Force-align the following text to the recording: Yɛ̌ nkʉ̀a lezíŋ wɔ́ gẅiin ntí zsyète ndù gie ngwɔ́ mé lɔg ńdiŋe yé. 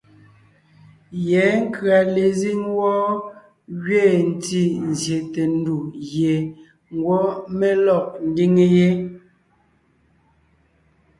Yɛ̌ 1.29 1.47
nkʉ̀a 1.63 1.97
lezíŋ 2.15 2.59
wɔ́ 2.77 2.97
gẅiin 3.83 4.25
ntí 4.35 4.61
zsyète 4.99 5.41
ndù 5.55 5.75
gie 6.09 6.35
ngwɔ́ 6.95 7.23
mé 7.57 7.69
lɔg 7.85 8.03
ńdiŋe 8.27 8.65
yé. 8.75 8.87